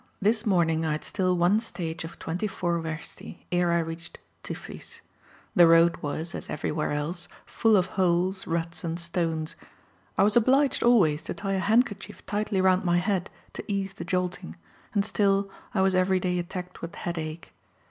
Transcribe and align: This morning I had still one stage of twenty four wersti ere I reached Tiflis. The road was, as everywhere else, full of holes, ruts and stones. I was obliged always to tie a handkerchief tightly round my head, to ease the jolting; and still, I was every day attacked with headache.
This 0.19 0.47
morning 0.47 0.83
I 0.83 0.93
had 0.93 1.03
still 1.03 1.37
one 1.37 1.59
stage 1.59 2.03
of 2.03 2.17
twenty 2.17 2.47
four 2.47 2.81
wersti 2.81 3.45
ere 3.51 3.71
I 3.71 3.77
reached 3.77 4.17
Tiflis. 4.41 4.99
The 5.55 5.67
road 5.67 5.97
was, 5.97 6.33
as 6.33 6.49
everywhere 6.49 6.91
else, 6.91 7.27
full 7.45 7.77
of 7.77 7.85
holes, 8.01 8.47
ruts 8.47 8.83
and 8.83 8.99
stones. 8.99 9.55
I 10.17 10.23
was 10.23 10.35
obliged 10.35 10.81
always 10.81 11.21
to 11.21 11.35
tie 11.35 11.53
a 11.53 11.59
handkerchief 11.59 12.25
tightly 12.25 12.59
round 12.61 12.83
my 12.83 12.97
head, 12.97 13.29
to 13.53 13.63
ease 13.71 13.93
the 13.93 14.03
jolting; 14.03 14.55
and 14.95 15.05
still, 15.05 15.51
I 15.71 15.81
was 15.83 15.93
every 15.93 16.19
day 16.19 16.39
attacked 16.39 16.81
with 16.81 16.95
headache. 16.95 17.53